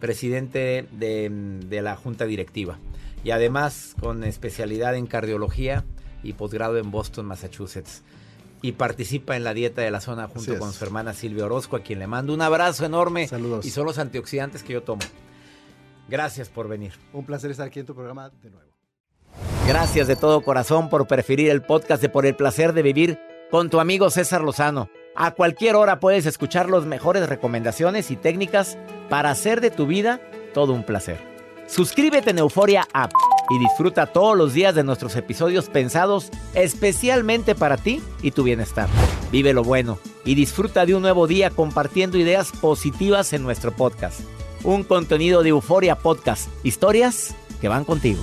presidente 0.00 0.86
de, 0.92 1.30
de 1.66 1.82
la 1.82 1.96
Junta 1.96 2.26
Directiva 2.26 2.78
y 3.24 3.30
además 3.30 3.96
con 3.98 4.22
especialidad 4.22 4.94
en 4.94 5.06
cardiología 5.06 5.84
y 6.22 6.34
posgrado 6.34 6.78
en 6.78 6.90
Boston, 6.90 7.26
Massachusetts. 7.26 8.02
Y 8.62 8.72
participa 8.72 9.36
en 9.36 9.44
la 9.44 9.52
dieta 9.52 9.82
de 9.82 9.90
la 9.90 10.00
zona 10.00 10.28
junto 10.28 10.58
con 10.58 10.72
su 10.72 10.84
hermana 10.84 11.12
Silvia 11.12 11.44
Orozco, 11.44 11.76
a 11.76 11.80
quien 11.80 11.98
le 11.98 12.06
mando 12.06 12.32
un 12.32 12.40
abrazo 12.40 12.86
enorme. 12.86 13.26
Saludos. 13.28 13.66
Y 13.66 13.70
son 13.70 13.84
los 13.84 13.98
antioxidantes 13.98 14.62
que 14.62 14.72
yo 14.72 14.82
tomo. 14.82 15.02
Gracias 16.08 16.48
por 16.48 16.68
venir. 16.68 16.92
Un 17.12 17.26
placer 17.26 17.50
estar 17.50 17.66
aquí 17.66 17.80
en 17.80 17.86
tu 17.86 17.94
programa 17.94 18.30
de 18.42 18.50
nuevo. 18.50 18.70
Gracias 19.66 20.06
de 20.06 20.16
todo 20.16 20.42
corazón 20.42 20.88
por 20.88 21.06
preferir 21.06 21.50
el 21.50 21.62
podcast 21.62 22.00
de 22.00 22.08
Por 22.08 22.24
el 22.24 22.36
placer 22.36 22.72
de 22.72 22.82
vivir 22.82 23.18
con 23.50 23.68
tu 23.68 23.80
amigo 23.80 24.10
César 24.10 24.42
Lozano. 24.42 24.88
A 25.14 25.32
cualquier 25.32 25.76
hora 25.76 26.00
puedes 26.00 26.26
escuchar 26.26 26.70
las 26.70 26.84
mejores 26.84 27.28
recomendaciones 27.28 28.10
y 28.10 28.16
técnicas 28.16 28.78
para 29.08 29.30
hacer 29.30 29.60
de 29.60 29.70
tu 29.70 29.86
vida 29.86 30.20
todo 30.52 30.72
un 30.72 30.84
placer. 30.84 31.33
Suscríbete 31.66 32.30
en 32.30 32.38
Euforia 32.38 32.86
App 32.92 33.12
y 33.50 33.58
disfruta 33.58 34.06
todos 34.06 34.36
los 34.36 34.52
días 34.52 34.74
de 34.74 34.84
nuestros 34.84 35.16
episodios 35.16 35.68
pensados 35.68 36.30
especialmente 36.54 37.54
para 37.54 37.76
ti 37.76 38.02
y 38.22 38.30
tu 38.30 38.42
bienestar. 38.42 38.88
Vive 39.32 39.52
lo 39.52 39.64
bueno 39.64 39.98
y 40.24 40.34
disfruta 40.34 40.86
de 40.86 40.94
un 40.94 41.02
nuevo 41.02 41.26
día 41.26 41.50
compartiendo 41.50 42.18
ideas 42.18 42.52
positivas 42.52 43.32
en 43.32 43.42
nuestro 43.42 43.72
podcast. 43.72 44.20
Un 44.62 44.84
contenido 44.84 45.42
de 45.42 45.50
Euforia 45.50 45.96
Podcast, 45.96 46.48
historias 46.64 47.34
que 47.60 47.68
van 47.68 47.84
contigo. 47.84 48.22